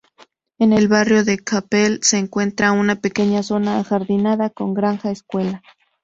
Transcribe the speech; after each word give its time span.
En 0.57 0.73
el 0.73 0.87
barrio 0.87 1.23
de 1.23 1.37
Kappel 1.37 1.99
se 2.01 2.17
encuentra 2.17 2.71
una 2.71 2.95
pequeña 2.95 3.43
zona 3.43 3.77
ajardinada 3.77 4.49
con 4.49 4.73
granja 4.73 5.11
escuela. 5.11 5.61